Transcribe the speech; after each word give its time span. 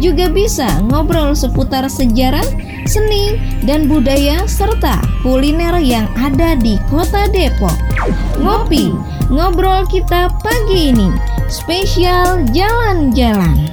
juga 0.00 0.30
bisa 0.32 0.80
ngobrol 0.88 1.36
seputar 1.36 1.84
sejarah, 1.90 2.44
seni, 2.88 3.36
dan 3.66 3.90
budaya 3.90 4.46
serta 4.48 5.02
kuliner 5.20 5.76
yang 5.82 6.08
ada 6.16 6.56
di 6.56 6.80
Kota 6.88 7.28
Depok. 7.28 7.74
Ngopi, 8.40 8.94
ngobrol 9.28 9.84
kita 9.90 10.32
pagi 10.40 10.94
ini, 10.94 11.10
spesial 11.50 12.46
jalan-jalan. 12.54 13.72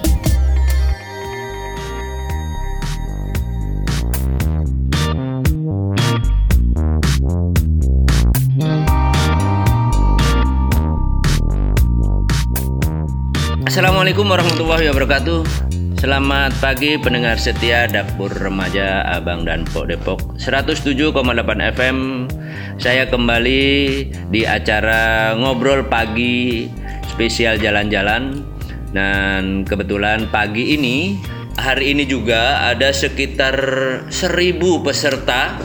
Assalamualaikum 13.69 14.25
warahmatullahi 14.25 14.89
wabarakatuh 14.89 15.68
Selamat 15.99 16.55
pagi 16.63 16.95
pendengar 16.95 17.35
setia 17.35 17.83
Dapur 17.83 18.31
Remaja 18.31 19.03
Abang 19.03 19.43
dan 19.43 19.67
Pok 19.67 19.91
Depok. 19.91 20.19
107,8 20.39 21.11
FM 21.75 22.23
Saya 22.79 23.03
kembali 23.03 23.67
di 24.31 24.47
acara 24.47 25.35
Ngobrol 25.35 25.91
Pagi 25.91 26.71
spesial 27.03 27.59
jalan-jalan. 27.59 28.47
Dan 28.95 29.67
kebetulan 29.67 30.31
pagi 30.31 30.79
ini 30.79 31.19
Hari 31.59 31.91
ini 31.91 32.07
juga 32.07 32.63
ada 32.71 32.95
sekitar 32.95 33.59
seribu 34.07 34.79
peserta 34.79 35.59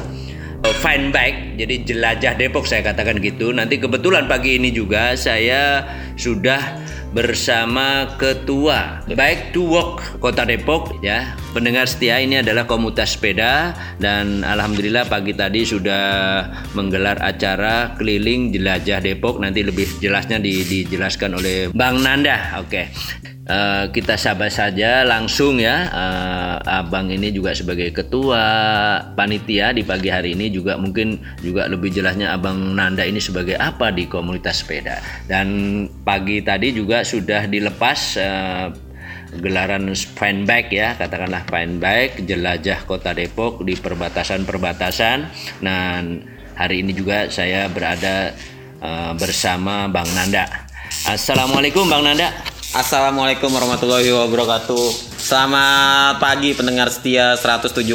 uh, 0.64 0.74
fine 0.82 1.12
bike 1.12 1.62
jadi 1.62 1.74
jelajah 1.86 2.34
Depok 2.34 2.66
saya 2.66 2.82
katakan 2.82 3.20
gitu. 3.22 3.52
Nanti 3.55 3.78
kebetulan 3.78 4.27
pagi 4.27 4.58
ini 4.58 4.74
juga 4.74 5.14
saya 5.14 5.86
sudah 6.14 6.78
bersama 7.14 8.18
ketua 8.18 9.06
Bike 9.06 9.54
to 9.54 9.62
Walk 9.62 10.02
Kota 10.18 10.42
Depok 10.42 10.98
ya. 10.98 11.38
Pendengar 11.54 11.86
setia 11.86 12.18
ini 12.18 12.42
adalah 12.42 12.66
komunitas 12.66 13.14
sepeda 13.14 13.78
dan 14.02 14.42
alhamdulillah 14.42 15.06
pagi 15.06 15.30
tadi 15.30 15.62
sudah 15.62 16.42
menggelar 16.74 17.22
acara 17.22 17.94
keliling 17.94 18.50
jelajah 18.50 18.98
Depok. 18.98 19.38
Nanti 19.38 19.62
lebih 19.62 19.86
jelasnya 20.02 20.42
di, 20.42 20.66
dijelaskan 20.66 21.38
oleh 21.38 21.70
Bang 21.70 22.02
Nanda. 22.02 22.58
Oke. 22.58 22.90
Uh, 23.44 23.92
kita 23.92 24.16
sabar 24.16 24.48
saja 24.48 25.04
langsung 25.04 25.60
ya. 25.60 25.92
Uh, 25.92 26.56
abang 26.64 27.12
ini 27.12 27.28
juga 27.28 27.52
sebagai 27.52 27.92
ketua 27.92 28.40
panitia 29.12 29.76
di 29.76 29.84
pagi 29.84 30.08
hari 30.08 30.32
ini 30.32 30.48
juga 30.48 30.80
mungkin 30.80 31.20
juga 31.44 31.68
lebih 31.68 31.92
jelasnya 31.92 32.32
abang 32.32 32.72
Nanda 32.72 33.04
ini 33.04 33.20
sebagai 33.20 33.60
apa 33.60 33.92
di 33.92 34.08
komunitas 34.08 34.64
sepeda. 34.64 34.96
Dan 35.28 35.46
pagi 36.05 36.44
tadi 36.44 36.70
juga 36.77 37.02
sudah 37.02 37.48
dilepas 37.48 38.00
uh, 38.20 38.69
gelaran 39.34 39.91
fine 39.97 40.46
bike 40.46 40.70
ya 40.70 40.94
katakanlah 40.94 41.42
fine 41.50 41.83
bike 41.83 42.22
jelajah 42.22 42.86
kota 42.86 43.11
Depok 43.16 43.64
di 43.66 43.74
perbatasan-perbatasan. 43.74 45.19
Dan 45.64 46.22
hari 46.55 46.84
ini 46.84 46.94
juga 46.94 47.27
saya 47.33 47.66
berada 47.72 48.30
uh, 48.78 49.16
bersama 49.19 49.90
Bang 49.90 50.06
Nanda. 50.14 50.46
Assalamualaikum 51.08 51.89
Bang 51.90 52.07
Nanda 52.07 52.53
Assalamualaikum 52.74 53.55
warahmatullahi 53.55 54.11
wabarakatuh. 54.11 55.14
Selamat 55.14 56.18
pagi 56.18 56.58
pendengar 56.58 56.90
setia 56.90 57.39
107,8 57.39 57.86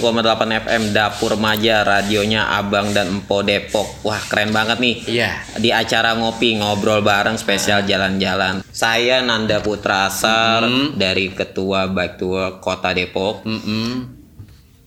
FM 0.56 0.95
Dapur 0.95 1.35
Remaja 1.35 1.84
radionya 1.84 2.47
Abang 2.47 2.95
dan 2.95 3.12
Empo 3.12 3.44
Depok. 3.44 4.00
Wah, 4.07 4.23
keren 4.31 4.56
banget 4.56 4.79
nih. 4.79 4.95
Iya. 5.03 5.44
Di 5.59 5.75
acara 5.75 6.16
ngopi 6.16 6.63
ngobrol 6.63 7.03
bareng 7.03 7.35
spesial 7.35 7.84
jalan-jalan. 7.84 8.63
Saya 8.72 9.19
Nanda 9.19 9.59
Putra 9.59 10.07
Asar 10.07 10.63
dari 10.95 11.35
Ketua 11.35 11.91
Bike 11.91 12.16
Tour 12.16 12.63
Kota 12.63 12.95
Depok. 12.95 13.44
Mm-mm. 13.44 14.19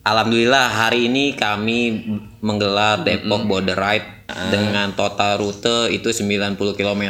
Alhamdulillah 0.02 0.66
hari 0.66 1.06
ini 1.06 1.38
kami 1.38 2.02
menggelar 2.42 3.06
Depok 3.06 3.46
Border 3.46 3.78
Ride 3.78 4.26
dengan 4.50 4.90
total 4.98 5.38
rute 5.38 5.94
itu 5.94 6.10
90 6.10 6.58
km. 6.58 7.04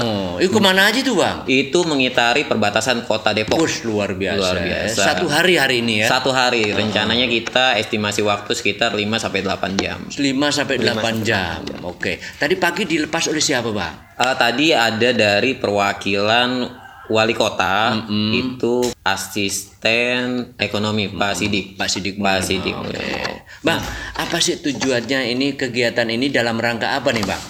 Oh, 0.00 0.40
itu 0.40 0.48
ke 0.48 0.56
mana 0.56 0.88
aja 0.88 1.04
tuh 1.04 1.20
bang? 1.20 1.44
Itu 1.44 1.84
mengitari 1.84 2.48
perbatasan 2.48 3.04
Kota 3.04 3.36
Depok. 3.36 3.60
Push 3.60 3.84
luar 3.84 4.16
biasa. 4.16 4.40
Luar 4.40 4.56
biasa. 4.56 5.00
Satu 5.04 5.28
hari 5.28 5.60
hari 5.60 5.84
ini 5.84 6.00
ya. 6.00 6.08
Satu 6.08 6.32
hari. 6.32 6.72
Rencananya 6.72 7.28
kita 7.28 7.76
estimasi 7.76 8.24
waktu 8.24 8.56
sekitar 8.56 8.96
5 8.96 9.04
sampai 9.20 9.44
8 9.44 9.76
jam. 9.76 9.98
5 10.08 10.16
sampai 10.48 10.76
8 10.80 11.20
jam. 11.20 11.60
Oke. 11.84 12.24
Tadi 12.40 12.54
pagi 12.56 12.88
dilepas 12.88 13.28
oleh 13.28 13.44
siapa, 13.44 13.68
Bang? 13.68 14.16
Eh, 14.16 14.36
tadi 14.40 14.72
ada 14.72 15.10
dari 15.12 15.56
perwakilan 15.60 16.79
wali 17.10 17.34
kota 17.34 18.06
itu 18.30 18.86
asisten 19.02 20.54
ekonomi 20.56 21.10
Pak 21.10 21.34
Sidik. 21.34 21.74
Pak 21.74 21.88
Sidik. 21.90 22.14
Pak 22.22 22.40
Sidik. 22.46 22.72
Oke. 22.72 23.02
Bang, 23.60 23.82
apa 24.16 24.40
sih 24.40 24.62
tujuannya 24.62 25.36
ini 25.36 25.58
kegiatan 25.58 26.08
ini 26.08 26.32
dalam 26.32 26.56
rangka 26.56 26.96
apa 26.96 27.12
nih, 27.12 27.26
Bang? 27.26 27.42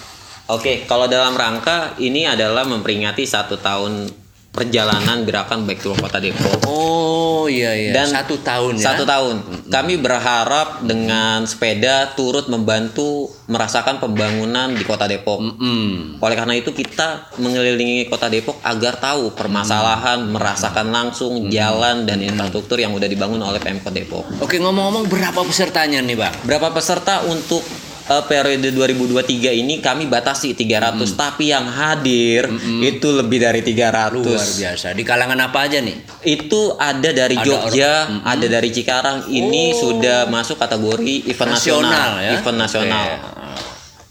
Oke, 0.51 0.83
kalau 0.83 1.07
dalam 1.07 1.31
rangka 1.37 1.95
ini 2.03 2.27
adalah 2.27 2.67
memperingati 2.67 3.23
satu 3.23 3.55
tahun 3.63 4.11
perjalanan 4.51 5.23
gerakan 5.23 5.63
Back 5.63 5.79
to 5.79 5.95
Kota 5.95 6.19
Depok. 6.19 6.67
Oh, 6.67 7.47
iya 7.47 7.71
iya. 7.71 7.91
Dan 7.95 8.11
satu 8.11 8.35
tahun 8.43 8.77
ya. 8.77 8.91
Satu 8.91 9.07
tahun. 9.07 9.35
Kami 9.71 9.95
berharap 10.03 10.83
dengan 10.83 11.47
sepeda 11.47 12.11
turut 12.19 12.51
membantu 12.51 13.31
merasakan 13.47 14.03
pembangunan 14.03 14.75
di 14.75 14.83
Kota 14.83 15.07
Depok. 15.07 15.39
Hmm. 15.55 16.19
Oleh 16.19 16.35
karena 16.35 16.59
itu 16.59 16.75
kita 16.75 17.31
mengelilingi 17.39 18.11
Kota 18.11 18.27
Depok 18.27 18.59
agar 18.59 18.99
tahu 18.99 19.31
permasalahan, 19.31 20.27
merasakan 20.27 20.91
langsung 20.91 21.47
jalan 21.47 22.03
dan 22.03 22.19
infrastruktur 22.19 22.75
yang 22.75 22.91
udah 22.91 23.07
dibangun 23.07 23.39
oleh 23.39 23.63
Pemkot 23.63 23.95
Depok. 23.95 24.27
Oke, 24.43 24.59
ngomong-ngomong 24.59 25.07
berapa 25.07 25.41
pesertanya 25.47 26.03
nih, 26.03 26.19
Bang? 26.19 26.35
Berapa 26.43 26.75
peserta 26.75 27.23
untuk 27.23 27.63
eh, 28.11 28.23
periode 28.27 28.75
2023 28.75 29.55
ini 29.55 29.79
kami 29.79 30.11
batasi 30.11 30.51
300 30.51 31.07
tapi 31.15 31.49
yang 31.49 31.63
hadir 31.65 32.51
itu 32.83 33.07
lebih 33.15 33.39
dari 33.39 33.63
300. 33.63 34.11
Luar 34.19 34.43
biasa. 34.43 34.91
Di 34.91 35.03
kalangan 35.07 35.39
apa 35.39 35.71
aja 35.71 35.79
nih? 35.79 35.95
Itu 36.27 36.75
ada 36.75 37.15
dari 37.15 37.39
Ada 37.39 37.47
Jogja, 37.47 37.93
ada 38.27 38.45
dari 38.45 38.69
Cikarang. 38.69 39.31
Ini 39.31 39.63
sudah 39.73 40.27
masuk 40.27 40.59
kategori 40.59 41.31
event 41.31 41.55
nasional, 41.55 41.87
Nasional 41.87 42.11
ya. 42.19 42.31
event 42.35 42.57
nasional. 42.59 43.05
Oke. 43.07 43.39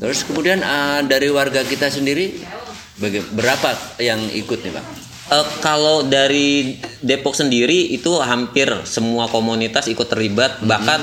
Terus 0.00 0.18
kemudian 0.24 0.64
ah, 0.64 1.04
dari 1.04 1.28
warga 1.28 1.60
kita 1.60 1.92
sendiri 1.92 2.40
berapa 3.36 3.68
yang 4.00 4.20
ikut 4.32 4.64
nih, 4.64 4.72
Bang? 4.72 4.86
Eh, 5.30 5.46
kalau 5.62 6.02
dari 6.02 6.74
Depok 6.98 7.38
sendiri 7.38 7.94
itu 7.94 8.18
hampir 8.18 8.66
semua 8.82 9.30
komunitas 9.30 9.86
ikut 9.86 10.08
terlibat. 10.08 10.58
Bahkan 10.58 11.00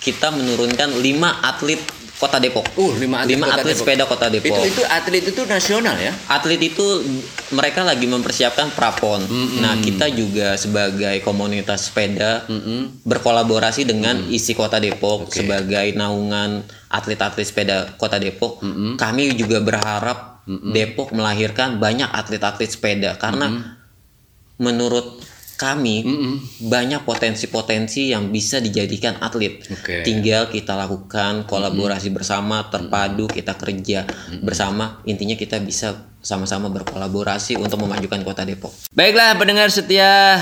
kita 0.00 0.32
menurunkan 0.32 1.00
5 1.00 1.00
atlet 1.40 1.80
Kota 2.20 2.36
Depok. 2.36 2.68
Uh, 2.76 2.92
lima 3.00 3.24
atlet 3.24 3.40
Lima 3.40 3.48
Kota 3.48 3.64
atlet 3.64 3.72
Depok. 3.72 3.80
sepeda 3.80 4.04
Kota 4.04 4.26
Depok. 4.28 4.60
Itu 4.60 4.60
itu 4.68 4.82
atlet 4.84 5.24
itu 5.24 5.42
nasional 5.48 5.96
ya? 5.96 6.12
Atlet 6.28 6.60
itu 6.60 6.86
mereka 7.56 7.80
lagi 7.80 8.04
mempersiapkan 8.04 8.76
prapon. 8.76 9.24
Nah, 9.64 9.80
kita 9.80 10.12
juga 10.12 10.60
sebagai 10.60 11.24
komunitas 11.24 11.88
sepeda 11.88 12.44
berkolaborasi 13.08 13.88
dengan 13.88 14.28
isi 14.28 14.52
Kota 14.52 14.76
Depok 14.76 15.32
sebagai 15.32 15.96
naungan 15.96 16.60
atlet-atlet 16.92 17.46
sepeda 17.48 17.96
Kota 17.96 18.20
Depok. 18.20 18.60
Kami 19.00 19.22
juga 19.32 19.64
berharap 19.64 20.44
Depok 20.48 21.16
melahirkan 21.16 21.80
banyak 21.80 22.10
atlet-atlet 22.10 22.68
sepeda 22.68 23.16
karena 23.16 23.78
menurut 24.60 25.19
kami 25.60 26.08
banyak 26.64 27.04
potensi-potensi 27.04 28.08
yang 28.16 28.32
bisa 28.32 28.64
dijadikan 28.64 29.20
atlet. 29.20 29.60
Oke. 29.68 30.00
Tinggal 30.00 30.48
kita 30.48 30.72
lakukan 30.72 31.44
kolaborasi 31.44 32.08
bersama, 32.08 32.64
terpadu, 32.72 33.28
kita 33.28 33.52
kerja 33.60 34.08
bersama. 34.40 35.04
Intinya 35.04 35.36
kita 35.36 35.60
bisa 35.60 36.08
sama-sama 36.20 36.72
berkolaborasi 36.72 37.60
untuk 37.60 37.80
memajukan 37.84 38.24
Kota 38.24 38.44
Depok. 38.48 38.72
Baiklah 38.92 39.36
pendengar 39.36 39.68
setia 39.72 40.40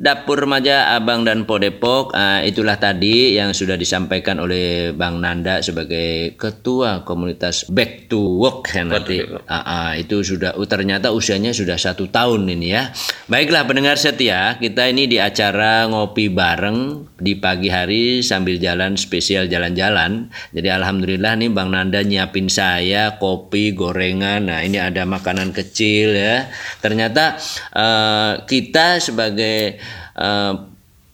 Dapur 0.00 0.48
Remaja 0.48 0.96
Abang 0.96 1.28
dan 1.28 1.44
Po 1.44 1.60
Depok 1.60 2.16
uh, 2.16 2.40
itulah 2.40 2.80
tadi 2.80 3.36
yang 3.36 3.52
sudah 3.52 3.76
disampaikan 3.76 4.40
oleh 4.40 4.96
Bang 4.96 5.20
Nanda 5.20 5.60
sebagai 5.60 6.40
ketua 6.40 7.04
komunitas 7.04 7.68
Back 7.68 8.08
to 8.08 8.40
Work 8.40 8.72
ya 8.72 8.88
nanti 8.88 9.20
uh, 9.20 9.44
uh, 9.44 9.92
itu 10.00 10.24
sudah 10.24 10.56
uh, 10.56 10.64
ternyata 10.64 11.12
usianya 11.12 11.52
sudah 11.52 11.76
satu 11.76 12.08
tahun 12.08 12.48
ini 12.48 12.68
ya. 12.72 12.88
Baiklah 13.28 13.68
pendengar 13.68 14.00
setia 14.00 14.56
kita 14.56 14.88
ini 14.88 15.04
di 15.04 15.20
acara 15.20 15.84
ngopi 15.84 16.32
bareng 16.32 17.04
di 17.20 17.36
pagi 17.36 17.68
hari 17.68 18.24
sambil 18.24 18.56
jalan 18.56 18.96
spesial 18.96 19.52
jalan-jalan. 19.52 20.32
Jadi 20.56 20.68
alhamdulillah 20.80 21.36
nih 21.44 21.52
Bang 21.52 21.76
Nanda 21.76 22.00
nyiapin 22.00 22.48
saya 22.48 23.20
kopi 23.20 23.76
gorengan. 23.76 24.48
Nah 24.48 24.64
ini 24.64 24.80
ada 24.80 25.04
makanan 25.04 25.52
kecil 25.52 26.16
ya. 26.16 26.48
Ternyata 26.80 27.36
uh, 27.76 28.48
kita 28.48 28.96
sebagai 28.96 29.76
uh, 30.16 30.70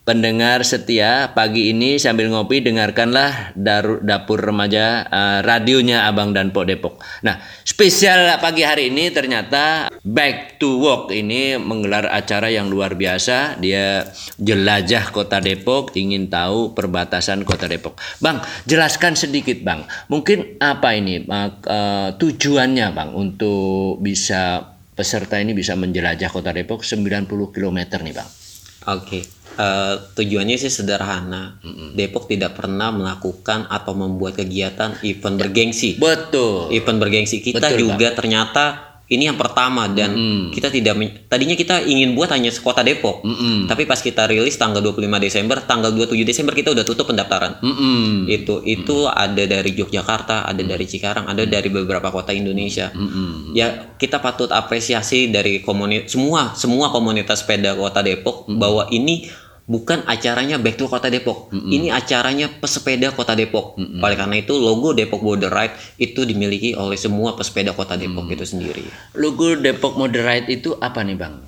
pendengar 0.07 0.63
setia 0.63 1.35
pagi 1.35 1.75
ini 1.75 1.99
sambil 1.99 2.31
ngopi 2.31 2.63
dengarkanlah 2.63 3.51
daru, 3.59 3.99
dapur 3.99 4.39
remaja 4.39 5.03
uh, 5.11 5.39
radionya 5.43 6.07
Abang 6.07 6.31
dan 6.31 6.55
Pok 6.55 6.65
Depok. 6.71 6.95
Nah, 7.27 7.43
spesial 7.67 8.39
pagi 8.39 8.63
hari 8.63 8.95
ini 8.95 9.11
ternyata 9.11 9.91
Back 10.07 10.63
to 10.63 10.79
Work 10.79 11.11
ini 11.11 11.59
menggelar 11.59 12.07
acara 12.07 12.47
yang 12.55 12.71
luar 12.71 12.95
biasa. 12.95 13.59
Dia 13.59 14.07
jelajah 14.39 15.11
Kota 15.11 15.43
Depok, 15.43 15.99
ingin 15.99 16.31
tahu 16.31 16.71
perbatasan 16.79 17.43
Kota 17.43 17.67
Depok. 17.67 17.99
Bang, 18.23 18.39
jelaskan 18.63 19.19
sedikit, 19.19 19.59
Bang. 19.67 19.91
Mungkin 20.07 20.63
apa 20.63 20.95
ini 20.95 21.27
uh, 21.27 21.51
uh, 21.67 22.09
tujuannya, 22.15 22.95
Bang, 22.95 23.11
untuk 23.19 23.99
bisa 23.99 24.71
peserta 24.95 25.43
ini 25.43 25.51
bisa 25.51 25.75
menjelajah 25.75 26.31
Kota 26.31 26.55
Depok 26.55 26.87
90 26.87 27.27
km 27.27 27.79
nih, 28.07 28.15
Bang. 28.15 28.46
Oke. 28.85 29.01
Okay. 29.09 29.23
Uh, 29.57 29.97
tujuannya 30.13 30.61
sih 30.61 30.69
sederhana. 30.69 31.57
Mm-hmm. 31.65 31.97
Depok 31.97 32.29
tidak 32.29 32.61
pernah 32.61 32.93
melakukan 32.93 33.65
atau 33.73 33.97
membuat 33.97 34.37
kegiatan 34.37 35.01
event 35.01 35.41
bergengsi. 35.41 35.97
Betul. 35.97 36.69
Event 36.77 37.01
bergengsi 37.01 37.41
kita 37.41 37.73
Betul, 37.73 37.89
juga 37.89 38.13
bang. 38.13 38.17
ternyata 38.21 38.65
ini 39.07 39.31
yang 39.31 39.39
pertama 39.39 39.87
dan 39.87 40.19
mm. 40.19 40.43
kita 40.51 40.67
tidak 40.67 40.99
tadinya 41.31 41.55
kita 41.55 41.87
ingin 41.87 42.19
buat 42.19 42.27
hanya 42.35 42.51
sekota 42.51 42.83
Depok. 42.83 43.23
Mm 43.23 43.37
-mm. 43.39 43.57
Tapi 43.71 43.87
pas 43.87 44.03
kita 44.03 44.27
rilis 44.27 44.59
tanggal 44.59 44.83
25 44.83 45.07
Desember, 45.23 45.63
tanggal 45.63 45.95
27 45.95 46.27
Desember 46.27 46.51
kita 46.59 46.75
udah 46.75 46.83
tutup 46.83 47.07
pendaftaran. 47.15 47.63
Mm 47.63 47.75
-mm. 47.75 48.07
Itu 48.27 48.67
itu 48.67 49.07
mm. 49.07 49.15
ada 49.15 49.45
dari 49.47 49.71
Yogyakarta, 49.79 50.51
ada 50.51 50.59
dari 50.59 50.85
Cikarang, 50.91 51.31
ada 51.31 51.47
dari 51.47 51.71
beberapa 51.71 52.11
kota 52.11 52.35
Indonesia. 52.35 52.91
Mm 52.91 53.07
-mm. 53.07 53.31
Ya, 53.55 53.95
kita 53.95 54.19
patut 54.19 54.51
apresiasi 54.51 55.31
dari 55.31 55.63
komunitas 55.63 56.11
semua 56.11 56.59
semua 56.59 56.91
komunitas 56.91 57.47
sepeda 57.47 57.79
Kota 57.79 58.03
Depok 58.03 58.51
mm. 58.51 58.59
bahwa 58.59 58.91
ini 58.91 59.31
bukan 59.67 60.07
acaranya 60.07 60.57
Back 60.63 60.79
to 60.79 60.87
Kota 60.87 61.11
Depok. 61.11 61.51
Mm 61.51 61.59
-hmm. 61.59 61.75
Ini 61.75 61.89
acaranya 61.91 62.47
pesepeda 62.49 63.11
Kota 63.13 63.35
Depok. 63.35 63.75
Mm 63.77 63.99
-hmm. 63.99 64.05
Oleh 64.07 64.17
karena 64.17 64.37
itu 64.39 64.55
logo 64.57 64.95
Depok 64.95 65.21
Border 65.21 65.51
Ride 65.51 65.77
itu 65.99 66.23
dimiliki 66.23 66.73
oleh 66.79 66.95
semua 66.95 67.35
pesepeda 67.35 67.75
Kota 67.75 67.99
Depok 67.99 68.31
mm. 68.31 68.35
itu 68.39 68.45
sendiri. 68.47 68.85
Logo 69.19 69.59
Depok 69.59 69.99
Border 69.99 70.23
Ride 70.23 70.49
itu 70.55 70.79
apa 70.79 71.03
nih, 71.03 71.19
Bang? 71.19 71.43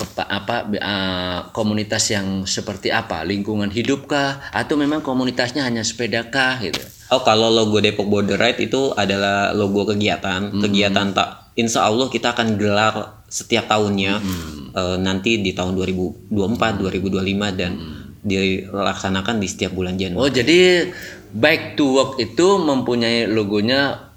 Kepa, 0.00 0.24
apa 0.26 0.56
uh, 0.64 1.38
komunitas 1.54 2.10
yang 2.10 2.48
seperti 2.48 2.90
apa? 2.90 3.22
Lingkungan 3.22 3.70
hidupkah 3.70 4.50
atau 4.50 4.74
memang 4.74 5.04
komunitasnya 5.04 5.62
hanya 5.62 5.84
sepeda 5.86 6.26
kah 6.26 6.58
gitu? 6.58 6.80
Oh, 7.10 7.22
kalau 7.22 7.52
logo 7.52 7.78
Depok 7.78 8.08
Border 8.10 8.40
Ride 8.40 8.66
itu 8.66 8.96
adalah 8.96 9.54
logo 9.54 9.86
kegiatan, 9.86 10.56
mm. 10.56 10.60
kegiatan 10.62 11.12
tak 11.14 11.52
insya 11.58 11.84
Allah 11.84 12.08
kita 12.08 12.32
akan 12.32 12.56
gelar 12.56 13.19
setiap 13.30 13.70
tahunnya 13.70 14.18
hmm. 14.18 14.74
uh, 14.74 14.96
nanti 14.98 15.38
di 15.38 15.54
tahun 15.54 15.78
2024 15.78 16.34
2025 16.34 17.54
dan 17.54 17.70
hmm. 17.78 18.26
dilaksanakan 18.26 19.38
di 19.38 19.46
setiap 19.46 19.70
bulan 19.70 19.94
Januari. 19.94 20.20
Oh 20.20 20.30
jadi 20.30 20.90
Back 21.30 21.78
to 21.78 21.94
Work 21.94 22.12
itu 22.18 22.58
mempunyai 22.58 23.30
logonya 23.30 24.10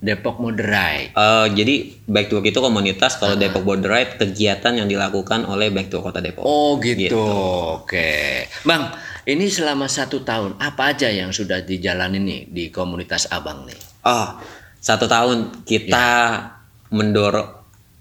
Depok 0.00 0.40
Moderate. 0.40 1.12
Uh, 1.12 1.50
jadi 1.52 1.92
Back 2.08 2.30
to 2.30 2.40
Work 2.40 2.48
itu 2.48 2.62
komunitas, 2.62 3.20
kalau 3.20 3.34
uh. 3.34 3.40
Depok 3.42 3.66
Moderate 3.66 4.16
kegiatan 4.16 4.72
yang 4.72 4.86
dilakukan 4.88 5.44
oleh 5.44 5.68
Back 5.68 5.90
to 5.90 5.98
Work 6.00 6.14
Kota 6.14 6.22
Depok. 6.22 6.46
Oh 6.46 6.78
gitu. 6.78 7.10
gitu. 7.10 7.20
Oke, 7.82 8.48
Bang. 8.64 8.94
Ini 9.20 9.52
selama 9.52 9.84
satu 9.84 10.24
tahun 10.24 10.56
apa 10.56 10.96
aja 10.96 11.12
yang 11.12 11.28
sudah 11.28 11.60
dijalani 11.60 12.18
nih 12.18 12.40
di 12.48 12.64
komunitas 12.72 13.28
Abang 13.28 13.68
nih? 13.68 13.76
Oh, 14.08 14.40
satu 14.80 15.04
tahun 15.04 15.60
kita 15.68 16.08
ya. 16.08 16.56
mendorong 16.88 17.59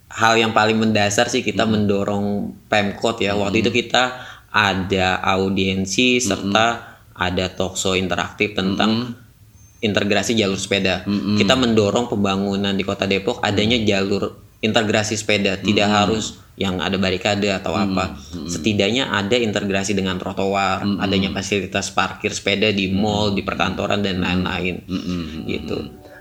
hal 0.10 0.34
yang 0.36 0.52
paling 0.52 0.78
mendasar 0.82 1.30
sih 1.30 1.46
kita 1.46 1.64
hmm. 1.64 1.72
mendorong 1.72 2.26
Pemkot 2.66 3.22
ya. 3.22 3.38
Hmm. 3.38 3.46
Waktu 3.46 3.62
itu 3.62 3.72
kita 3.72 4.18
ada 4.50 5.22
audiensi 5.22 6.18
hmm. 6.18 6.26
serta 6.26 6.66
ada 7.14 7.46
talkshow 7.54 7.94
interaktif 7.94 8.58
tentang 8.58 9.14
hmm. 9.14 9.86
integrasi 9.86 10.34
jalur 10.34 10.58
sepeda. 10.58 11.06
Hmm. 11.06 11.38
Kita 11.38 11.54
mendorong 11.54 12.10
pembangunan 12.10 12.74
di 12.74 12.82
Kota 12.82 13.06
Depok 13.06 13.40
adanya 13.46 13.78
hmm. 13.78 13.86
jalur 13.86 14.24
integrasi 14.60 15.16
sepeda, 15.16 15.56
tidak 15.56 15.88
hmm. 15.88 15.96
harus 15.96 16.26
yang 16.60 16.84
ada 16.84 17.00
barikade 17.00 17.48
atau 17.48 17.72
hmm. 17.72 17.84
apa. 17.92 18.06
Hmm. 18.20 18.48
Setidaknya 18.52 19.08
ada 19.08 19.40
integrasi 19.40 19.96
dengan 19.96 20.20
trotoar, 20.20 20.84
hmm. 20.84 21.00
adanya 21.00 21.32
fasilitas 21.32 21.96
parkir 21.96 22.36
sepeda 22.36 22.68
di 22.76 22.92
mall, 22.92 23.32
di 23.32 23.42
perkantoran 23.42 24.04
dan 24.04 24.20
lain-lain. 24.20 24.84
Hmm. 24.84 25.48
Gitu. 25.48 25.78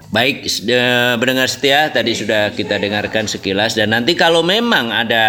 Baik, 0.08 0.48
pendengar 1.20 1.52
setia 1.52 1.92
tadi 1.92 2.16
sudah 2.16 2.56
kita 2.56 2.80
dengarkan 2.80 3.28
sekilas. 3.28 3.76
Dan 3.76 3.92
nanti 3.92 4.16
kalau 4.16 4.40
memang 4.40 4.88
ada 4.88 5.26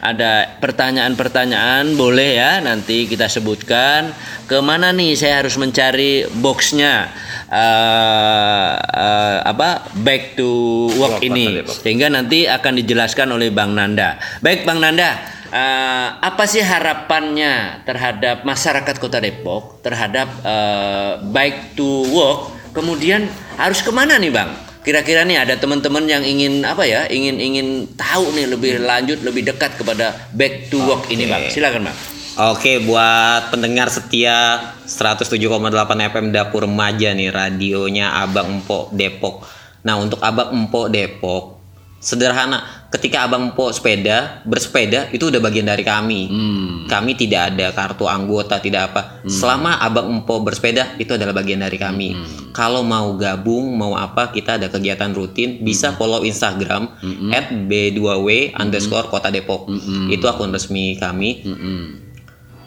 ada 0.00 0.56
pertanyaan-pertanyaan 0.56 2.00
boleh 2.00 2.40
ya 2.40 2.64
nanti 2.64 3.04
kita 3.04 3.28
sebutkan. 3.28 4.16
Ke 4.48 4.64
mana 4.64 4.96
nih 4.96 5.20
saya 5.20 5.44
harus 5.44 5.60
mencari 5.60 6.24
boxnya? 6.40 7.12
Uh, 7.50 8.72
uh, 8.78 9.36
apa 9.44 9.92
back 10.00 10.32
to 10.32 10.88
work 10.96 11.20
ini. 11.20 11.60
sehingga 11.68 12.08
nanti 12.08 12.48
akan 12.48 12.80
dijelaskan 12.80 13.36
oleh 13.36 13.52
Bang 13.52 13.76
Nanda. 13.76 14.16
Baik 14.40 14.64
Bang 14.64 14.80
Nanda, 14.80 15.20
uh, 15.52 16.08
apa 16.24 16.48
sih 16.48 16.64
harapannya 16.64 17.84
terhadap 17.84 18.48
masyarakat 18.48 18.96
Kota 18.96 19.20
Depok 19.20 19.84
terhadap 19.84 20.30
uh, 20.40 21.20
back 21.28 21.76
to 21.76 22.08
work 22.14 22.59
kemudian 22.72 23.28
harus 23.60 23.84
ke 23.84 23.90
mana 23.92 24.16
nih 24.16 24.32
bang? 24.32 24.50
Kira-kira 24.80 25.28
nih 25.28 25.44
ada 25.44 25.60
teman-teman 25.60 26.08
yang 26.08 26.24
ingin 26.24 26.64
apa 26.64 26.88
ya? 26.88 27.04
Ingin 27.06 27.36
ingin 27.36 27.68
tahu 28.00 28.32
nih 28.32 28.48
lebih 28.48 28.80
lanjut, 28.80 29.20
lebih 29.20 29.44
dekat 29.44 29.76
kepada 29.76 30.16
back 30.32 30.72
to 30.72 30.80
work 30.80 31.04
okay. 31.04 31.20
ini 31.20 31.28
bang. 31.28 31.52
Silakan 31.52 31.92
bang. 31.92 31.98
Oke, 32.40 32.80
buat 32.80 33.52
pendengar 33.52 33.92
setia 33.92 34.72
107,8 34.88 35.36
FM 35.84 36.32
Dapur 36.32 36.64
Remaja 36.64 37.12
nih 37.12 37.28
radionya 37.28 38.16
Abang 38.16 38.64
Empok 38.64 38.96
Depok. 38.96 39.44
Nah, 39.84 40.00
untuk 40.00 40.24
Abang 40.24 40.48
Empok 40.48 40.88
Depok 40.88 41.59
sederhana 42.00 42.88
ketika 42.88 43.28
abang 43.28 43.52
po 43.52 43.68
sepeda 43.70 44.40
bersepeda 44.48 45.12
itu 45.12 45.28
udah 45.28 45.38
bagian 45.38 45.68
dari 45.68 45.84
kami 45.84 46.32
hmm. 46.32 46.88
kami 46.88 47.12
tidak 47.14 47.54
ada 47.54 47.70
kartu 47.76 48.08
anggota 48.08 48.56
tidak 48.58 48.90
apa 48.90 49.02
hmm. 49.22 49.30
selama 49.30 49.76
abang 49.78 50.08
empo 50.08 50.40
bersepeda 50.40 50.96
itu 50.96 51.12
adalah 51.12 51.36
bagian 51.36 51.60
dari 51.60 51.76
kami 51.76 52.16
hmm. 52.16 52.56
kalau 52.56 52.80
mau 52.80 53.12
gabung 53.14 53.76
mau 53.76 53.94
apa 53.94 54.32
kita 54.32 54.56
ada 54.56 54.72
kegiatan 54.72 55.12
rutin 55.12 55.60
bisa 55.60 55.92
hmm. 55.92 55.96
follow 56.00 56.24
instagram 56.24 56.88
hmm. 57.04 57.30
at 57.36 57.52
b2w 57.52 58.56
underscore 58.56 59.12
kota 59.12 59.28
depok 59.28 59.68
hmm. 59.68 60.08
itu 60.08 60.24
akun 60.24 60.50
resmi 60.50 60.96
kami 60.96 61.30
hmm 61.44 62.09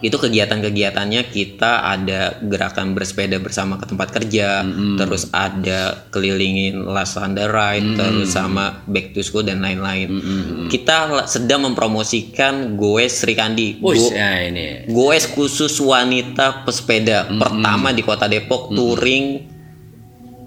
itu 0.04 0.20
kegiatan-kegiatannya 0.20 1.32
kita 1.32 1.88
ada 1.88 2.36
gerakan 2.44 2.92
bersepeda 2.92 3.40
bersama 3.40 3.80
ke 3.80 3.88
tempat 3.88 4.12
kerja, 4.12 4.60
mm-hmm. 4.60 5.00
terus 5.00 5.32
ada 5.32 6.04
kelilingin 6.12 6.84
last 6.84 7.16
under 7.16 7.48
ride, 7.48 7.88
mm-hmm. 7.88 8.00
terus 8.04 8.36
sama 8.36 8.84
back 8.84 9.16
to 9.16 9.24
school 9.24 9.48
dan 9.48 9.64
lain-lain. 9.64 10.12
Mm-hmm. 10.12 10.68
Kita 10.68 11.24
sedang 11.24 11.72
mempromosikan 11.72 12.76
goes 12.76 13.24
Sri 13.24 13.32
Kandi. 13.32 13.80
Go- 13.80 13.96
ya 13.96 14.44
ini. 14.44 14.92
Goes 14.92 15.24
khusus 15.32 15.72
wanita 15.80 16.68
pesepeda 16.68 17.24
mm-hmm. 17.24 17.40
pertama 17.40 17.96
di 17.96 18.04
Kota 18.04 18.28
Depok 18.28 18.68
mm-hmm. 18.68 18.76
touring 18.76 19.26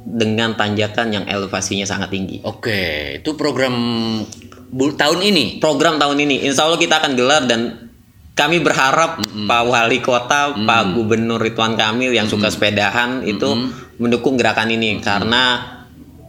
dengan 0.05 0.53
tanjakan 0.53 1.17
yang 1.17 1.25
elevasinya 1.25 1.89
sangat 1.89 2.13
tinggi. 2.13 2.45
Oke, 2.45 3.25
itu 3.25 3.33
program 3.41 3.73
tahun 4.77 5.21
ini. 5.25 5.65
Program 5.65 5.97
tahun 5.97 6.29
ini, 6.29 6.45
Insya 6.45 6.69
Allah 6.69 6.77
kita 6.77 7.01
akan 7.01 7.17
gelar 7.17 7.49
dan 7.49 7.86
kami 8.37 8.61
berharap 8.61 9.19
mm 9.19 9.25
-hmm. 9.25 9.47
Pak 9.49 9.63
Wali 9.65 9.99
Kota, 10.05 10.53
mm 10.53 10.55
-hmm. 10.61 10.67
Pak 10.69 10.83
Gubernur 10.93 11.41
Ridwan 11.41 11.73
Kamil 11.75 12.13
yang 12.13 12.29
suka 12.29 12.53
sepedahan 12.53 13.25
itu 13.25 13.49
mm 13.49 13.59
-hmm. 13.65 13.97
mendukung 13.97 14.37
gerakan 14.37 14.69
ini 14.69 14.93
mm 14.93 14.97
-hmm. 15.01 15.07
karena 15.09 15.43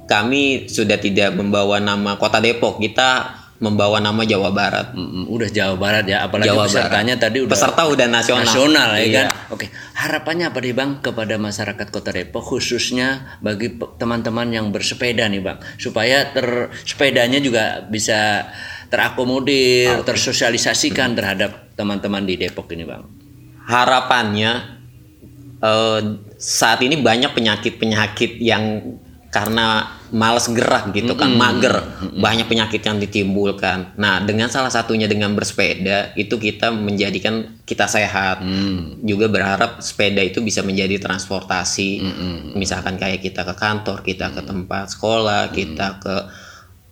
kami 0.07 0.71
sudah 0.71 0.95
tidak 0.95 1.35
membawa 1.35 1.83
nama 1.83 2.15
Kota 2.15 2.39
Depok, 2.39 2.79
kita 2.79 3.35
membawa 3.59 3.99
nama 3.99 4.23
Jawa 4.23 4.55
Barat. 4.55 4.95
Mm 4.95 5.03
-hmm. 5.03 5.35
Udah 5.35 5.49
Jawa 5.51 5.75
Barat 5.75 6.07
ya, 6.07 6.23
apalagi 6.23 6.47
Jawa 6.47 6.63
pesertanya 6.71 7.19
Barat. 7.19 7.25
tadi 7.27 7.37
udah 7.43 7.51
peserta 7.51 7.81
udah 7.91 8.07
nasional. 8.07 8.47
Nasional 8.47 8.89
ya 8.95 9.03
iya. 9.03 9.11
kan. 9.11 9.27
Oke, 9.51 9.67
harapannya 9.99 10.45
apa 10.47 10.63
nih 10.63 10.71
Bang 10.71 11.03
kepada 11.03 11.35
masyarakat 11.35 11.87
Kota 11.91 12.15
Depok 12.15 12.55
khususnya 12.55 13.35
bagi 13.43 13.75
teman-teman 13.99 14.47
yang 14.47 14.71
bersepeda 14.71 15.27
nih 15.27 15.43
Bang, 15.43 15.59
supaya 15.75 16.31
ter 16.31 16.71
sepedanya 16.87 17.43
juga 17.43 17.83
bisa 17.83 18.47
terakomodir, 18.87 19.99
okay. 19.99 20.15
tersosialisasikan 20.15 21.11
terhadap 21.11 21.66
teman-teman 21.77 22.25
di 22.25 22.35
Depok 22.35 22.73
ini 22.73 22.83
bang? 22.83 23.05
Harapannya 23.69 24.51
eh, 25.61 26.01
saat 26.41 26.81
ini 26.81 26.97
banyak 26.97 27.31
penyakit-penyakit 27.37 28.41
yang 28.41 28.97
karena 29.27 29.97
males 30.09 30.47
gerak 30.49 30.95
gitu 30.95 31.13
kan 31.19 31.35
mager. 31.35 31.83
Banyak 32.15 32.47
penyakit 32.47 32.79
yang 32.79 32.97
ditimbulkan. 32.97 33.93
Nah 33.99 34.23
dengan 34.23 34.47
salah 34.47 34.71
satunya 34.71 35.05
dengan 35.05 35.35
bersepeda 35.35 36.15
itu 36.15 36.39
kita 36.39 36.71
menjadikan 36.71 37.59
kita 37.67 37.85
sehat. 37.85 38.39
Juga 39.03 39.27
berharap 39.27 39.83
sepeda 39.83 40.23
itu 40.23 40.39
bisa 40.39 40.63
menjadi 40.63 40.97
transportasi. 40.97 42.01
Misalkan 42.55 42.95
kayak 42.95 43.19
kita 43.19 43.43
ke 43.43 43.53
kantor 43.53 44.01
kita 44.01 44.31
ke 44.31 44.41
tempat 44.47 44.95
sekolah 44.95 45.51
kita 45.51 45.99
ke 45.99 46.15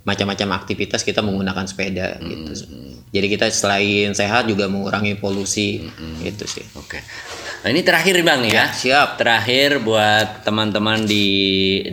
macam-macam 0.06 0.62
aktivitas 0.62 1.02
kita 1.02 1.26
menggunakan 1.26 1.66
sepeda 1.66 2.22
gitu 2.22 2.54
jadi 3.10 3.28
kita 3.32 3.46
selain 3.50 4.14
sehat 4.14 4.46
juga 4.46 4.70
mengurangi 4.70 5.18
polusi 5.18 5.84
itu 6.22 6.46
sih 6.46 6.66
Oke. 6.78 7.02
Nah, 7.66 7.74
ini 7.74 7.82
terakhir 7.82 8.22
bang 8.22 8.46
ya. 8.46 8.70
siap. 8.70 9.18
Terakhir 9.18 9.82
buat 9.82 10.46
teman-teman 10.46 11.02
di 11.10 11.26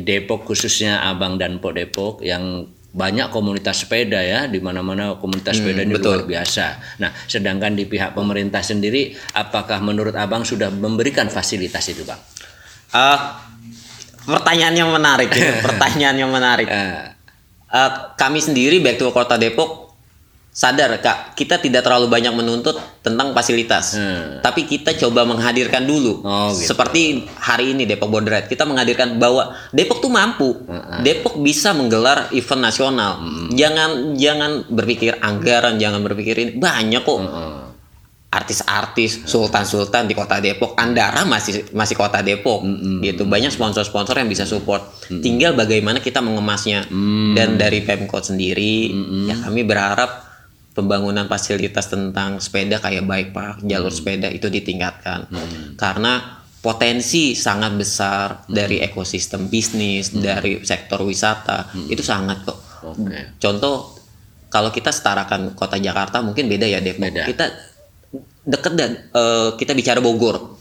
Depok 0.05 0.45
khususnya 0.45 1.01
Abang 1.01 1.41
dan 1.41 1.65
Pok 1.65 1.73
Depok 1.73 2.15
yang 2.21 2.69
banyak 2.93 3.33
komunitas 3.33 3.89
sepeda 3.89 4.21
ya 4.21 4.45
di 4.53 4.61
mana-mana 4.61 5.17
komunitas 5.17 5.57
sepeda 5.57 5.81
ini 5.81 5.97
luar 5.97 6.29
biasa. 6.29 7.01
Nah, 7.01 7.09
sedangkan 7.25 7.73
di 7.73 7.89
pihak 7.89 8.13
pemerintah 8.13 8.61
sendiri, 8.61 9.17
apakah 9.33 9.81
menurut 9.81 10.13
abang 10.13 10.45
sudah 10.45 10.69
memberikan 10.69 11.33
fasilitas 11.33 11.89
itu, 11.89 12.05
bang? 12.05 12.21
Ah, 12.93 13.49
pertanyaan 14.29 14.77
yang 14.77 14.91
menarik, 14.93 15.33
ini, 15.33 15.57
pertanyaan 15.73 16.17
yang 16.21 16.29
menarik. 16.29 16.69
Eh, 16.69 17.12
Eh, 17.73 17.91
kami 18.21 18.37
sendiri 18.37 18.85
back 18.85 19.01
to 19.01 19.09
Kota 19.09 19.41
Depok 19.41 19.89
sadar 20.53 20.93
kak 21.01 21.33
kita 21.33 21.57
tidak 21.57 21.81
terlalu 21.81 22.13
banyak 22.13 22.37
menuntut 22.37 22.77
tentang 23.01 23.33
fasilitas, 23.33 23.97
Hmm. 23.97 24.45
tapi 24.45 24.69
kita 24.69 24.93
coba 25.01 25.25
menghadirkan 25.25 25.81
dulu. 25.89 26.21
Oh, 26.21 26.53
gitu. 26.53 26.69
Seperti 26.69 27.25
hari 27.41 27.73
ini 27.73 27.89
Depok 27.89 28.13
Bondret 28.13 28.53
kita 28.53 28.69
menghadirkan 28.69 29.17
bahwa 29.17 29.57
Depok 29.73 30.05
tuh 30.05 30.13
mampu, 30.13 30.53
Depok 31.01 31.41
bisa 31.41 31.73
menggelar 31.73 32.29
event 32.37 32.61
nasional. 32.61 33.25
Jangan 33.57 34.13
jangan 34.21 34.69
berpikir 34.69 35.17
anggaran, 35.25 35.81
jangan 35.81 36.05
berpikir 36.05 36.37
ini 36.37 36.53
banyak 36.61 37.01
kok 37.01 37.19
artis-artis 38.33 39.29
sultan-sultan 39.29 40.09
di 40.09 40.17
kota 40.17 40.41
Depok 40.41 40.73
Andara 40.81 41.29
masih 41.29 41.69
masih 41.77 42.01
kota 42.01 42.25
Depok 42.25 42.65
gitu. 43.05 43.29
Banyak 43.29 43.53
sponsor-sponsor 43.53 44.17
yang 44.17 44.33
bisa 44.33 44.49
support. 44.49 44.89
Tinggal 45.13 45.53
bagaimana 45.53 46.01
kita 46.01 46.25
mengemasnya. 46.25 46.89
Dan 47.37 47.61
dari 47.61 47.85
Pemkot 47.85 48.33
sendiri 48.33 48.89
ya 49.29 49.37
kami 49.37 49.69
berharap 49.69 50.33
pembangunan 50.73 51.29
fasilitas 51.29 51.93
tentang 51.93 52.41
sepeda 52.41 52.81
kayak 52.81 53.05
bike 53.05 53.31
park 53.37 53.57
jalur 53.69 53.93
sepeda 53.93 54.33
itu 54.33 54.49
ditingkatkan. 54.49 55.29
Karena 55.77 56.41
potensi 56.65 57.37
sangat 57.37 57.75
besar 57.77 58.49
dari 58.49 58.81
ekosistem 58.81 59.53
bisnis 59.53 60.15
dari 60.15 60.65
sektor 60.65 61.05
wisata 61.05 61.69
itu 61.91 62.01
sangat 62.01 62.49
kok. 62.49 62.59
Oke. 62.83 63.39
contoh 63.39 63.95
kalau 64.51 64.75
kita 64.75 64.91
setarakan 64.91 65.55
kota 65.55 65.79
Jakarta 65.79 66.19
mungkin 66.19 66.51
beda 66.51 66.67
ya 66.67 66.83
Depok 66.83 67.15
Beda. 67.15 67.31
kita 67.31 67.47
deket 68.43 68.73
dan 68.75 68.91
eh, 69.15 69.49
kita 69.57 69.73
bicara 69.73 70.03
Bogor. 70.03 70.59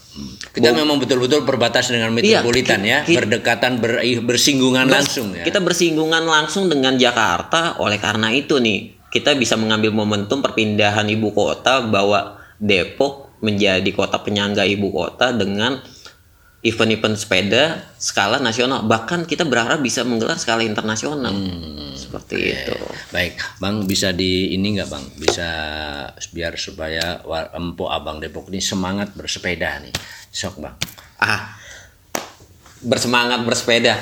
Kita 0.52 0.76
memang 0.76 1.00
betul-betul 1.00 1.40
berbatas 1.48 1.88
dengan 1.88 2.12
metropolitan 2.12 2.84
Iya, 2.84 3.08
ya, 3.08 3.16
berdekatan 3.16 3.80
ber- 3.80 4.04
bersinggungan 4.20 4.84
langsung 4.84 5.32
ya. 5.32 5.40
kita 5.40 5.64
bersinggungan 5.64 6.28
langsung 6.28 6.68
dengan 6.68 7.00
Jakarta. 7.00 7.80
Oleh 7.80 7.96
karena 7.96 8.28
itu 8.28 8.60
nih 8.60 9.08
kita 9.08 9.32
bisa 9.40 9.56
mengambil 9.56 9.88
momentum 9.96 10.44
perpindahan 10.44 11.08
ibu 11.08 11.32
kota 11.32 11.80
bahwa 11.88 12.36
Depok 12.60 13.32
menjadi 13.40 13.88
kota 13.96 14.20
penyangga 14.20 14.68
ibu 14.68 14.92
kota 14.92 15.32
dengan 15.32 15.80
event-event 16.62 17.16
sepeda 17.18 17.82
skala 17.98 18.38
nasional. 18.38 18.86
Bahkan 18.86 19.26
kita 19.26 19.42
berharap 19.48 19.82
bisa 19.82 20.06
menggelar 20.06 20.38
skala 20.38 20.62
internasional. 20.62 21.32
Hmm, 21.32 21.91
seperti 22.12 22.52
itu. 22.52 22.76
Baik, 23.08 23.40
Bang 23.56 23.88
bisa 23.88 24.12
di 24.12 24.52
ini 24.52 24.76
nggak 24.76 24.88
Bang? 24.92 25.08
Bisa 25.16 25.48
biar 26.36 26.60
supaya 26.60 27.24
empuk 27.56 27.88
Abang 27.88 28.20
Depok 28.20 28.52
ini 28.52 28.60
semangat 28.60 29.16
bersepeda 29.16 29.80
nih. 29.80 29.96
Sok 30.28 30.60
Bang. 30.60 30.76
ah. 31.24 31.56
Bersemangat 32.84 33.48
bersepeda. 33.48 33.96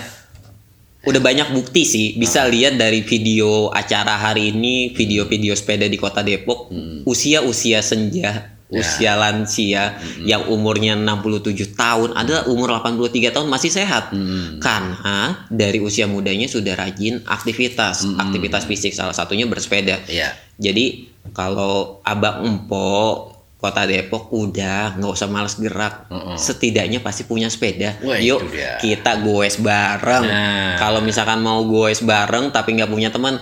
Udah 1.07 1.23
banyak 1.23 1.55
bukti 1.55 1.87
sih. 1.87 2.19
Bisa 2.19 2.49
lihat 2.51 2.81
dari 2.81 3.07
video 3.07 3.71
acara 3.71 4.19
hari 4.19 4.51
ini 4.51 4.91
video-video 4.91 5.55
sepeda 5.55 5.87
di 5.87 6.01
kota 6.01 6.27
Depok. 6.27 6.73
Usia-usia 7.07 7.85
senja 7.85 8.60
usia 8.71 9.19
lansia 9.19 9.99
yang 10.23 10.47
umurnya 10.47 10.95
67 10.95 11.75
tahun 11.75 12.15
ada 12.15 12.47
umur 12.47 12.71
83 12.79 13.35
tahun 13.35 13.49
masih 13.51 13.71
sehat. 13.71 14.15
Karena 14.63 15.47
dari 15.51 15.83
usia 15.83 16.07
mudanya 16.07 16.47
sudah 16.47 16.79
rajin 16.79 17.23
aktivitas 17.27 18.07
aktivitas 18.19 18.65
fisik 18.65 18.95
salah 18.95 19.15
satunya 19.15 19.45
bersepeda. 19.51 19.99
Iya. 20.07 20.33
jadi 20.61 21.11
kalau 21.37 22.01
abang 22.05 22.47
empo 22.47 23.29
kota 23.61 23.85
Depok 23.85 24.33
udah 24.33 24.97
nggak 24.97 25.13
usah 25.13 25.29
males 25.29 25.55
gerak. 25.61 26.09
Setidaknya 26.41 27.05
pasti 27.05 27.29
punya 27.29 27.53
sepeda. 27.53 28.01
Wah, 28.01 28.17
yuk 28.17 28.41
kita 28.81 29.21
goes 29.21 29.61
bareng. 29.61 30.25
Nah. 30.25 30.81
kalau 30.81 31.05
misalkan 31.05 31.45
mau 31.45 31.61
goes 31.69 32.01
bareng 32.01 32.49
tapi 32.55 32.81
nggak 32.81 32.89
punya 32.89 33.13
teman 33.13 33.37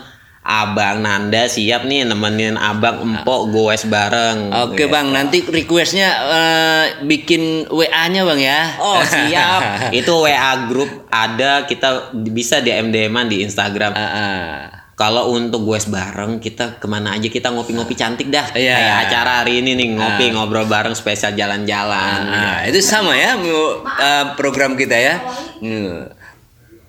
abang 0.48 1.04
Nanda 1.04 1.44
siap 1.44 1.84
nih 1.84 2.08
nemenin 2.08 2.56
abang 2.56 3.04
empok 3.04 3.52
goes 3.52 3.84
bareng 3.84 4.48
Oke 4.64 4.88
Bang, 4.88 5.12
nanti 5.12 5.44
requestnya 5.44 6.08
eh, 6.08 6.84
bikin 7.04 7.68
WA-nya 7.68 8.24
Bang 8.24 8.40
ya. 8.40 8.80
Oh 8.80 9.04
siap, 9.04 9.60
itu 10.00 10.08
WA 10.08 10.64
grup 10.64 10.88
ada 11.12 11.68
kita 11.68 12.16
bisa 12.16 12.64
DM 12.64 12.88
DM-an 12.88 13.28
di 13.28 13.44
Instagram. 13.44 13.92
Ah, 13.92 14.08
ah. 14.08 14.52
Kalau 14.98 15.30
untuk 15.30 15.62
gue 15.62 15.78
bareng 15.78 16.42
kita 16.42 16.82
ke 16.82 16.86
mana 16.90 17.14
aja 17.14 17.30
kita 17.30 17.54
ngopi-ngopi 17.54 17.94
cantik 17.94 18.34
dah 18.34 18.50
Iya. 18.50 18.74
kayak 18.74 18.96
acara 19.06 19.30
hari 19.46 19.62
ini 19.62 19.78
nih 19.78 19.94
ngopi 19.94 20.34
ngobrol 20.34 20.66
bareng 20.66 20.98
spesial 20.98 21.38
jalan-jalan. 21.38 22.26
Nah, 22.26 22.66
itu 22.66 22.82
sama 22.82 23.14
ya 23.14 23.38
eh, 23.38 24.24
program 24.34 24.74
kita 24.74 24.98
ya. 24.98 25.22
Hmm. 25.62 26.17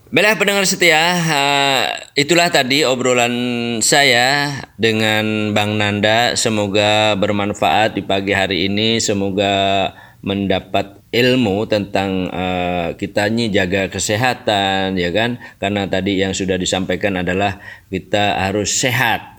Baiklah 0.10 0.42
pendengar 0.42 0.66
setia, 0.66 1.22
eh, 1.22 1.86
itulah 2.18 2.50
tadi 2.50 2.82
obrolan 2.82 3.30
saya 3.78 4.58
dengan 4.74 5.54
Bang 5.54 5.78
Nanda. 5.78 6.34
Semoga 6.34 7.13
bermanfaat 7.13 7.94
di 7.94 8.01
pagi 8.01 8.34
hari 8.34 8.66
ini. 8.66 8.98
Semoga 8.98 9.86
mendapat 10.25 10.98
ilmu 11.13 11.70
tentang 11.70 12.25
eh, 12.25 12.98
kita 12.98 13.30
ini 13.30 13.54
jaga 13.54 13.86
kesehatan, 13.86 14.98
ya 14.98 15.13
kan? 15.13 15.38
Karena 15.62 15.86
tadi 15.86 16.18
yang 16.18 16.34
sudah 16.34 16.58
disampaikan 16.58 17.22
adalah 17.22 17.62
kita 17.94 18.50
harus 18.50 18.82
sehat 18.82 19.38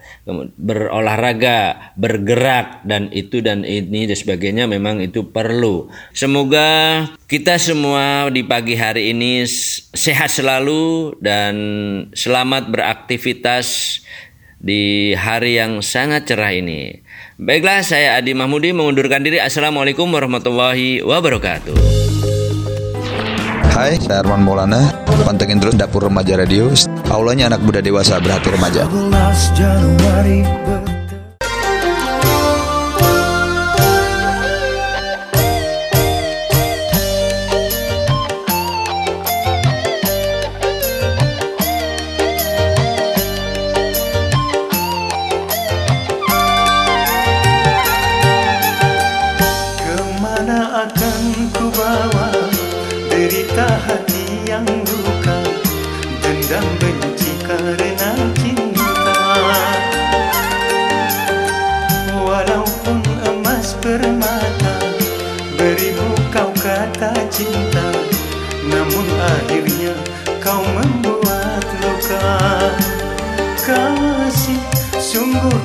berolahraga, 0.59 1.93
bergerak 1.95 2.83
dan 2.87 3.09
itu 3.11 3.43
dan 3.43 3.63
ini 3.67 4.07
dan 4.09 4.17
sebagainya 4.17 4.65
memang 4.67 5.03
itu 5.03 5.29
perlu. 5.31 5.91
Semoga 6.15 7.05
kita 7.31 7.59
semua 7.59 8.29
di 8.33 8.43
pagi 8.47 8.75
hari 8.75 9.15
ini 9.15 9.45
sehat 9.95 10.31
selalu 10.35 11.17
dan 11.23 11.55
selamat 12.15 12.71
beraktivitas 12.71 14.01
di 14.61 15.17
hari 15.17 15.57
yang 15.57 15.81
sangat 15.81 16.29
cerah 16.29 16.53
ini. 16.53 17.01
Baiklah, 17.41 17.81
saya 17.81 18.21
Adi 18.21 18.37
Mahmudi 18.37 18.77
mengundurkan 18.77 19.25
diri. 19.25 19.41
Assalamualaikum 19.41 20.05
warahmatullahi 20.13 21.01
wabarakatuh. 21.01 22.10
Hai, 23.71 23.95
saya 24.03 24.27
Arman 24.27 24.43
Maulana. 24.43 24.91
Pantengin 25.23 25.63
terus 25.63 25.79
Dapur 25.79 26.11
Remaja 26.11 26.35
Radio. 26.35 26.75
Aulanya 27.07 27.55
anak 27.55 27.63
muda 27.63 27.79
dewasa 27.79 28.19
berhati 28.19 28.51
remaja. 28.51 28.89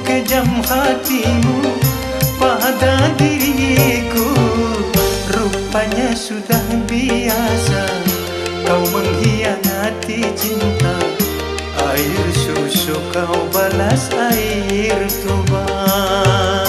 kejam 0.04 0.48
hatimu 0.66 1.80
pada 2.36 3.14
diriku. 3.16 4.34
Rupanya 5.32 6.12
sudah 6.18 6.66
biasa 6.90 7.84
kau 8.66 8.84
mengkhianati 8.92 10.26
cinta. 10.36 10.98
Air 11.96 12.28
susu 12.34 12.98
kau 13.14 13.48
balas 13.54 14.12
air 14.12 15.06
tuba. 15.24 16.65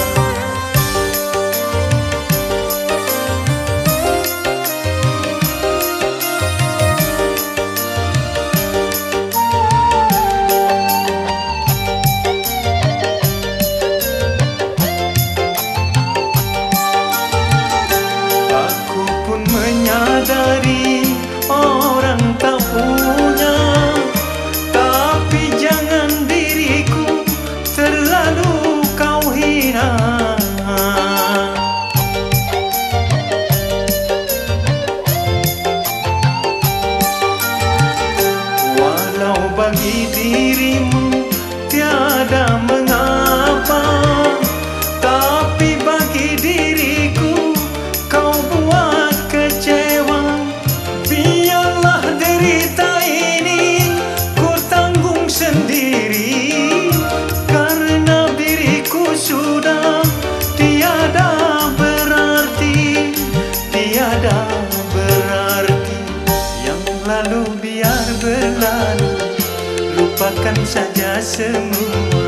lupakan 70.27 70.59
saja 70.67 71.23
semua 71.23 72.27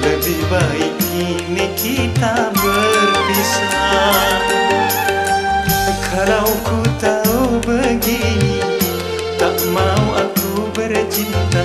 Lebih 0.00 0.40
baik 0.48 0.92
kini 1.04 1.68
kita 1.76 2.48
berpisah. 2.56 4.40
Kalau 6.00 6.48
ku 6.64 6.80
tahu 6.96 7.60
begini 7.60 8.64
Tak 9.36 9.52
mau 9.68 10.16
aku 10.16 10.72
bercinta. 10.72 11.64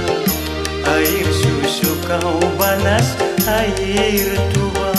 Air 0.91 1.27
susu 1.31 2.03
kau 2.03 2.43
balas 2.59 3.15
air 3.47 4.35
tua. 4.51 4.94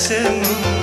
esquecendo 0.00 0.79